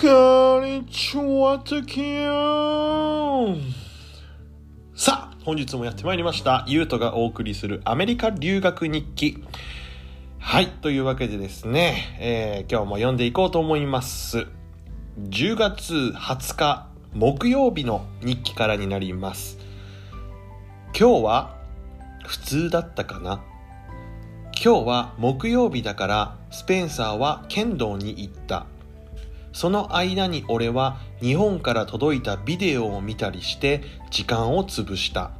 [0.00, 3.56] こんにちは、ときよ
[4.94, 6.64] さあ、本日もやってまいりました。
[6.66, 9.44] ゆうとがお送りするアメリカ留学日記。
[10.38, 14.46] はい、というわけでですね、えー今日も読んでいこうと思います。
[15.18, 19.58] 10月20日木曜日の日記からになります。
[20.98, 21.58] 今日は
[22.24, 23.42] 普通だったかな？
[24.60, 28.66] 今日は木曜日だからスペンサーは剣道に行った。
[29.52, 35.30] その間に俺は日本から届いたビデオを見たりして時間を潰した。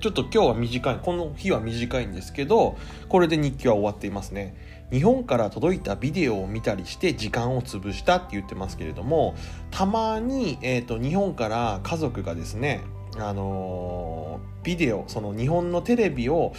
[0.00, 2.76] ちょっと今日は短い、この日は短いんですけど、
[3.08, 4.56] これで日記は終わっていますね。
[4.90, 9.36] 日本から届いたビデオを見たりして時間を潰したって言ってますけれども、
[9.70, 12.82] たまに、えー、と日本から家族がですね、
[13.16, 16.52] あのービデオ、その日本のテレビを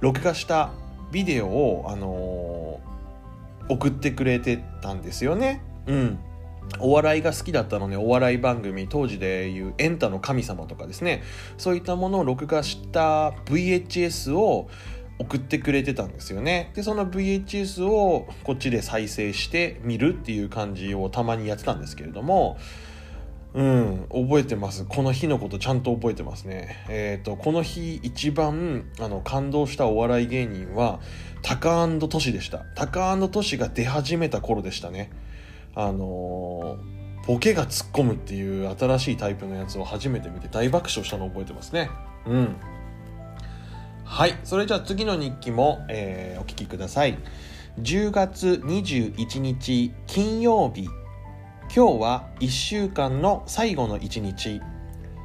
[0.00, 0.72] 録画した
[1.12, 2.92] ビデオを、あのー
[3.68, 5.62] 送ってくれてたんですよね。
[5.86, 6.18] うん。
[6.78, 11.22] お笑いが好きだったのでお笑い番組当時でいう「エンタの神様」とかですね
[11.58, 14.70] そういったものを録画した VHS を
[15.18, 22.56] 送ってくれてたんですよねでその VHS をこっちで再生して見るっていう感じをたまにやってたんですけれども
[23.54, 24.84] うん覚えてます。
[24.86, 26.84] この日のことちゃんと覚えてますね。
[26.88, 31.00] えっ、とこの日一番あの感動したお笑い芸人は
[31.42, 32.58] タカトシでした。
[32.74, 35.10] タカトシが出始めた頃でしたね。
[35.74, 41.88] あのーボケが突っ込むっていう新しいタイプのやつを初めて見て大爆笑したのを覚えてますね。
[42.26, 42.56] うん。
[44.04, 44.36] はい。
[44.42, 47.16] それじゃあ次の日記も、えーお聞きください。
[47.80, 50.88] 10月21日金曜日。
[51.74, 54.60] 今日は1週間の最後の1日。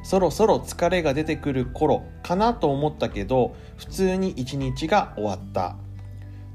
[0.01, 5.75] そろそろ疲れが出てくる頃かなと思ったけど普通に1日が終わった。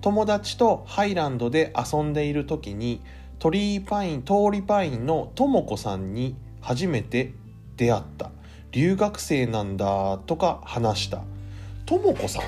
[0.00, 3.02] 友達とハイランドで遊んでいる時に
[3.38, 7.34] 鳥居パイン通りパインのともこさんに初めて
[7.76, 8.31] 出会った。
[8.70, 11.22] 留学生なんだとか話した。
[11.84, 12.42] ともこさん？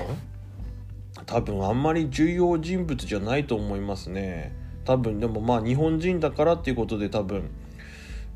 [1.27, 4.64] 多分あんまり重要人物じゃないと思いますね。
[4.85, 7.49] 多分でもまあ日本人だからっていうことで多分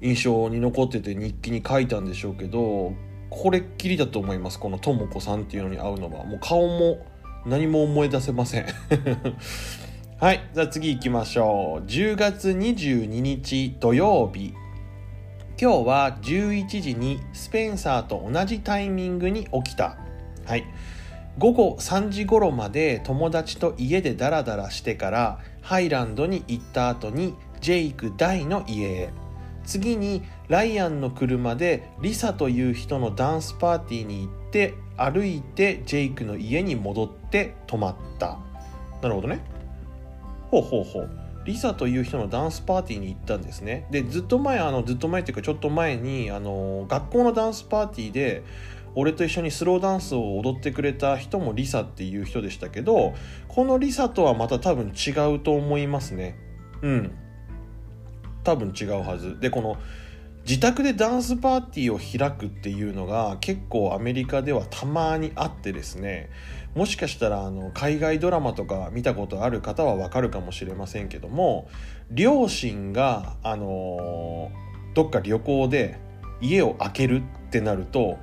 [0.02, 2.94] 印象に残ってて日記に書いたんでしょうけど
[3.30, 6.26] これっきりだと思いますこのともこさんっていうのに会うのは。
[6.26, 7.06] もう顔も
[7.46, 8.66] 何も思い出せません。
[10.20, 11.86] はいじゃあ次行きましょう。
[11.86, 14.54] 10月22日土曜日。
[15.62, 19.98] 今日は11時にスペンサーと同じタイミングに起きた。
[20.46, 20.66] はい。
[21.40, 29.10] 午後3時頃まで友達と家でダラダラしてからハイランドに行った後にジェイク大の家へ。
[29.64, 38.38] 次にライアンの車でリサという人のダンスパーティーに行って歩いてジェイクの家に戻って泊まった。
[39.02, 39.40] なるほどね。
[40.52, 41.10] ほうほうほう。
[41.46, 43.88] リサという人のダンスパーティーに行ったんですね。
[43.92, 48.44] でずっと前あのずっと前っていうかちょっと前にあの学校のダンスパーティーで
[48.96, 53.14] 俺と一緒にスローダンスを踊ってくれた人もリサっていう人でしたけど
[53.48, 56.38] このリサとはまた多分違うと思いますね。
[56.82, 57.12] うん。
[58.44, 59.40] 多分違うはず。
[59.40, 59.78] でこの
[60.48, 66.30] 自宅でダンスパーティーを開くっていうのが結構アメリカではたまにあってですね。
[66.76, 71.68] もしかしたらあの海外ドラマとか見たことある方はわかるかもしれませんけども
[72.12, 74.52] 両親があの
[74.94, 76.00] どっか旅行で
[76.42, 78.18] 家を空けるってなると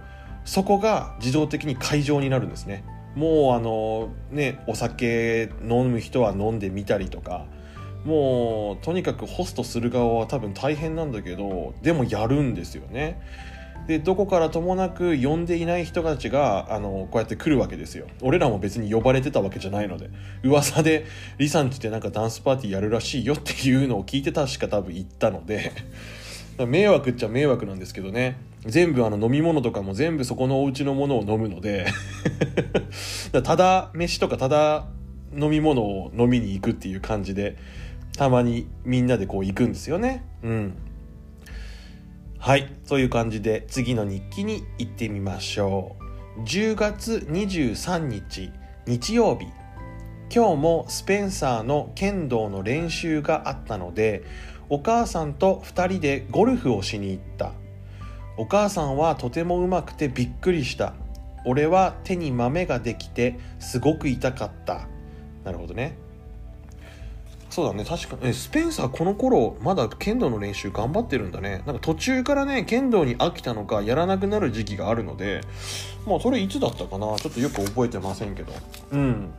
[0.46, 2.84] そこが自動的に会場になるんですね。
[3.14, 7.46] もうあのねお酒飲む人は飲んでみたりとか
[8.04, 13.20] もうとにかくホストする側は多分大変なんだけどでもやるんですよね。
[13.88, 18.06] でどこからともなく呼んでいない人たちがあのこうやって来るわけですよ。
[18.20, 20.10] 俺らも別に呼ばれてたわけじゃないので。
[20.42, 21.06] 噂で
[21.38, 25.72] リサンチってなんかダンスパーティーやるらしいよっていうのを聞いて確か多分行ったので。
[26.66, 28.38] 迷惑っちゃ迷惑なんですけどね。
[28.66, 31.87] 全部あの飲み物とかも全部そこのお家のものを飲むので
[33.44, 34.87] ただ飯とかただ
[35.34, 37.56] 飲み物を飲みに行くっていう感じで
[38.17, 40.25] たまにみんなでこう行くんですよね。
[40.43, 40.75] うん。
[42.38, 42.73] はい。
[42.85, 45.96] そういう感じで次の日記に行ってみましょ
[46.38, 46.43] う。
[46.43, 48.50] 10月23日
[48.87, 49.46] 日曜日。
[50.35, 54.25] 今日もスペンサーの剣道の練習があったので
[54.69, 57.52] お母さんと2人でゴルフをしに行った。
[58.37, 60.94] お母さんはとてもうまくてびっくりした。
[61.44, 64.88] 俺は手に豆ができてすごく痛かった。
[65.44, 65.97] なるほどね。
[67.50, 67.85] そうだね。
[67.85, 71.62] 確かえスペンサーこの頃まだ剣道の練習頑張ってるんだね。
[71.65, 75.41] なんか途中からね剣道に飽きたのかやらなくなる時期があるので
[76.06, 77.17] まあそれいつだったかな。
[77.17, 78.53] ちょっとよく覚えてませんけど。
[78.91, 79.31] うん。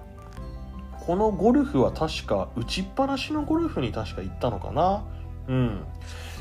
[1.05, 5.03] このゴルフは確か打ちっぱなしのゴルフに確か行ったのかな。
[5.47, 5.83] うん。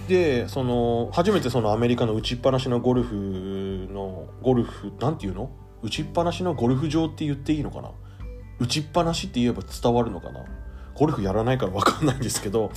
[0.08, 5.50] でその初めてそのアメリカの打ちっぱなしのゴルフのゴルフなんていうの？
[5.82, 7.90] 打ちっぱなしのゴルフ場って言っていいのかな？
[8.60, 10.44] 打ちっぱなしって言えば伝わるのかな？
[10.94, 12.70] ゴルフやらないから分かんないんですけど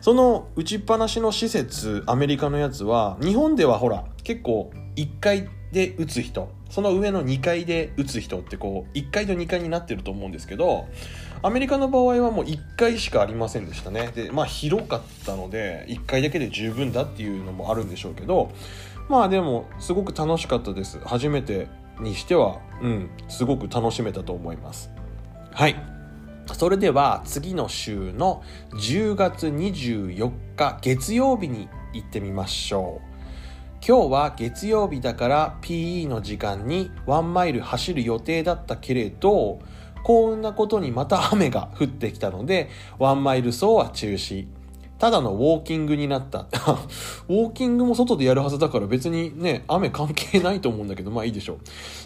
[0.00, 6.52] その打ちっぱなしの施設アメリカのやつは日本ではほら結構1階で打つ人。
[6.68, 10.88] その上の2階で打つ人ってこう1階と2階になってると思うんですけど
[11.44, 14.12] アメリカの場合はもう1階しかありませんでしたね。
[14.14, 18.52] でまあ広かったので1階だけで十分だっていうのもあるんでしょうけど
[19.08, 21.00] まあでもすごく楽しかったです。
[21.00, 21.66] 初めて
[22.00, 24.90] にしてはうんすごく楽しめたと思います。
[25.52, 25.76] はい。
[26.52, 28.42] それでは次の週の
[28.72, 33.12] 10月24日月曜日に行ってみましょう。
[33.84, 39.58] 今日は月曜日だから PE の時間に1マイル走る予定だったけれど
[40.02, 44.46] 幸運なことにまた雨が降ってきたのでワンマイル走は中止。
[44.98, 46.46] ただのウォーキングになった。
[47.28, 51.54] ウォーキングも外でやるはずだから別にね雨関係ないと思うんだけどまあいいでしょ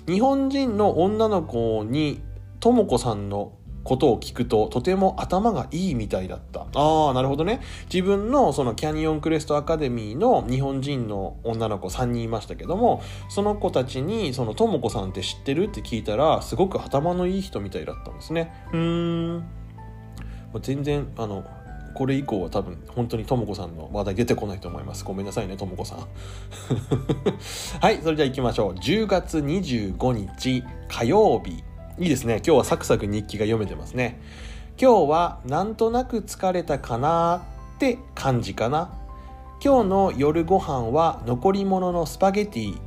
[0.08, 0.10] う。
[0.10, 2.22] 日本人の女の子に
[2.58, 3.52] ともこさんの
[3.86, 6.66] ことを聞くととても頭がいいみたいだった。
[6.74, 7.60] ああ、なるほどね。
[7.92, 18.52] 自分のそのキャニオンクレストアカデミーの日本人の女の子3人いましたけども、その子たちにそのとも子さんって知ってるって聞いたら、すごく頭のいい人みたいだったんですね。
[18.72, 19.44] うーん。
[20.60, 21.44] 全然、あの、
[21.94, 25.04] これ以降は多分本当にとも子さんの話題出てこないと思います。
[25.04, 25.98] ごめんなさいね、とも子さん。
[27.80, 28.72] はい、それじゃあ行きましょう。
[28.74, 31.62] 10月25日火曜日。
[31.98, 32.42] いいですね。
[32.44, 34.20] 今日はサクサク日記が読めてますね。
[34.78, 37.46] 今日はなんとなく疲れたかな
[37.76, 38.92] って感じかな。
[39.64, 42.78] 今日の夜ご飯は残り物のスパゲティ。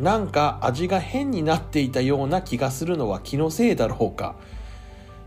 [0.00, 4.34] なんか味が変になっていたような気がするのは気のせいだろうか。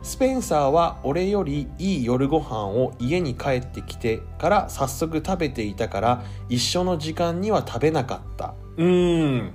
[0.03, 8.55] スペンサーは俺よりいい夜ご飯を家に帰ってきてから早速食べていたから一緒の時間には食べなかった。
[8.75, 9.53] うーん。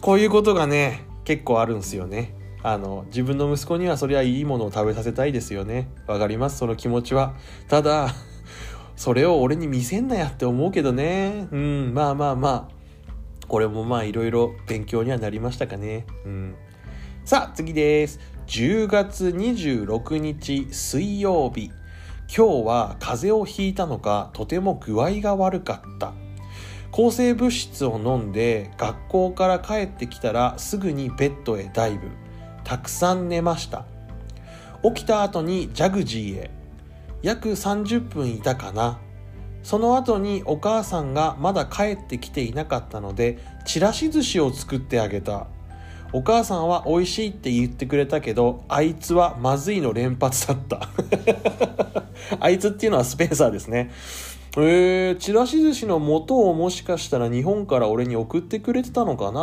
[0.00, 2.34] こういうことがね、結構あるんすよね。
[2.64, 5.88] あの自分の息子にはそりゃいいものを食べさせたいですよね。
[6.06, 6.56] わかります？
[6.58, 7.34] その気持ちは。
[7.68, 8.08] ただ
[8.96, 11.46] それを俺に見せんなやって思うけどね。
[11.52, 12.74] うんまあまあまあ。
[13.46, 16.06] これもまあいろいろ勉強にはなりましたかね。
[16.24, 16.54] うん。
[17.26, 18.18] さあ次です。
[18.46, 21.70] 10月26日水曜日。
[22.34, 26.14] 今日は風邪をひいたのかとても具合が悪かった。
[26.90, 32.08] 抗生物質を飲んで学校から帰ってきたらすぐにベッドへダイブ。
[32.64, 33.84] たくさん寝ました。
[34.82, 36.50] 起きた後にジャグジーへ。
[37.22, 38.98] 約30分いたかな。
[39.62, 45.46] その後にお母さんがまだ帰ってきていなかったのでちらし寿司を作ってあげた。
[46.12, 50.88] お母さんは美味しいって言ってくれたけどあいつはまずいの連発だった。
[52.38, 53.90] あいつっていうのはスペンサーですね。
[54.56, 59.40] えー、ちらし寿司の元をもしかしたら日本から俺に送ってくれてたのかな。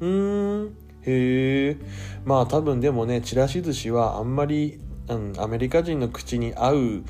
[0.00, 0.79] うーん。
[1.06, 1.76] へえ
[2.24, 7.04] まあ多分でもねちらし寿司はあんまり、うん、アメリカ人の口に合う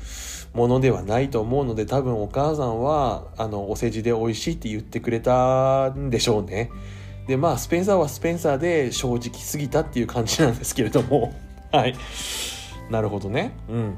[0.53, 6.71] ものではないと思うので多分お母さんはあのお世辞で美味しいって言ってくれたんでしょうね。
[7.27, 11.33] でまあスペンサーはスペンサーで正直すぎたっていう感じなんですけれども。
[11.71, 11.95] はい。
[12.89, 13.53] なるほどね。
[13.69, 13.93] うん。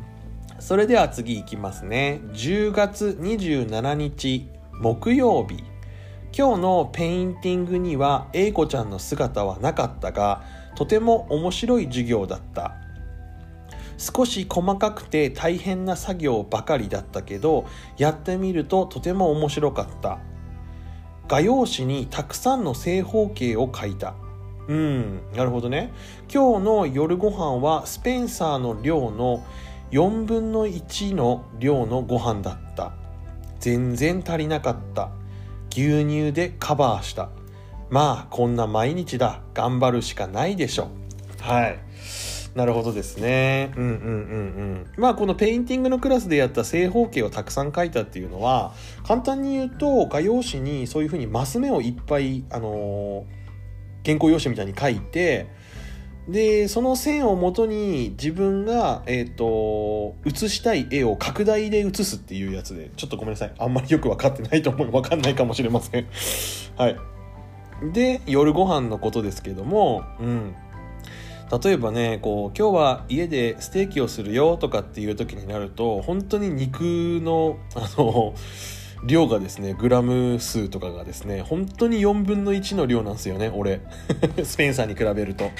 [0.60, 2.22] それでは次いきますね。
[2.34, 4.48] 10月27日
[4.79, 5.63] 木曜日。
[6.36, 10.44] 今日のペインティングには英子ちゃんの姿はなかったが
[10.75, 12.74] とても面白い授業だった。
[14.00, 20.20] 少し細かくて大変な作業ばかりだったけどやってみるととても面白かった。
[21.28, 24.16] 画用紙にたくさんの正方形を描いた。
[24.68, 25.94] うんなるほどね。
[26.34, 29.46] 今日の夜ご飯はスペンサーの量の
[29.92, 32.94] 4分の1の量のご飯だった。
[33.60, 35.12] 全然足りなかった。
[35.75, 37.30] 牛乳でカバーした。
[37.89, 39.42] まあこんな毎日だ。
[39.53, 40.89] 頑張るしかないでしょ
[41.42, 41.80] はい。
[42.56, 43.74] なるほどですね。
[43.75, 44.01] うんうんうんう
[44.74, 44.88] ん。
[44.98, 48.74] まあこのペインティングのクラスでやった正方形をたくさん描いたっていうのは
[49.08, 55.48] 簡単に言うと画用紙にそういうふうにマス目をいっぱいあのー、原稿用紙みたいに書いて
[56.27, 63.53] でその線をもとに自分が、えーと、写したい絵を拡大で写すっていうやつでちょっとごめんなさい。
[63.58, 64.92] あんまりよく分かってないと思う。
[64.92, 66.08] 分かんないかもしれません。
[66.77, 66.98] はい。
[67.92, 70.56] で夜ご飯のことですけどもうん。
[71.62, 76.82] 例えばねこう今日は家でステーキをするよとかっていう時になると本当に肉
[77.22, 78.34] のあの
[79.06, 83.82] 量がですねグラム数とかがですね本当に4分の1の量なんですよね俺。
[84.46, 85.51] スペンサーに比べると。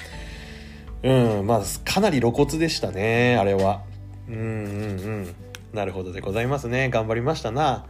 [1.04, 3.82] うんまあかなり露骨でしたねあれは。
[4.28, 4.46] うんうんう
[5.30, 5.36] ん。
[5.74, 6.90] なるほどでございますね。
[6.90, 7.86] 頑張りましたな。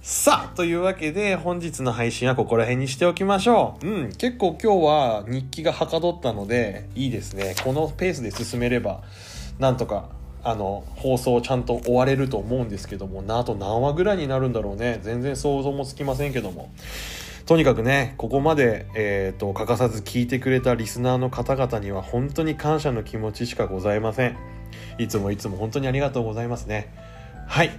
[0.00, 3.86] さあというわけで本日の配信はここら辺にしておきましょう。
[3.86, 7.54] うん結構今日は日記がはかどったのでいいですね。
[7.62, 9.02] このペースで進めれば
[9.58, 10.08] なんとか
[10.42, 15.00] あの放送ちゃんと終われると思うんですけどもなあと何話ぐらいになるんだろうね。
[15.02, 16.70] 全然想像もつきませんけども。
[17.46, 24.36] とにかくねここまで、えーと、欠かさず聞いてくれたリスナーの方々には本当に感謝の気持ちしかございません
[24.98, 26.90] いつもいつも本当にありがとうございますね
[27.46, 27.70] はい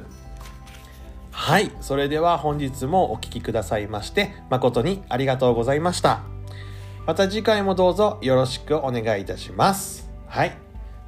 [1.50, 1.73] はい。
[1.80, 6.21] それでは本日もお聴きくださいまして誠にありがとうございました。
[7.09, 10.09] また次回もどうぞよろしくお願いいたします。
[10.28, 10.57] はい。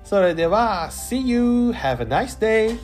[0.03, 1.71] それでは、See you!
[1.71, 2.77] Have a nice day!